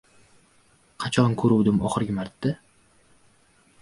[1.03, 2.55] Qachon ko‘ruvdim oxirgi marta?